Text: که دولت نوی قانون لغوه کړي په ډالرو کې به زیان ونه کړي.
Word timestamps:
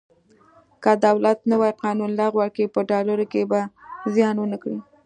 که 0.83 0.91
دولت 1.05 1.39
نوی 1.51 1.71
قانون 1.83 2.11
لغوه 2.21 2.47
کړي 2.53 2.65
په 2.73 2.79
ډالرو 2.89 3.25
کې 3.31 3.41
به 3.51 3.59
زیان 4.13 4.35
ونه 4.39 4.57
کړي. 4.63 4.77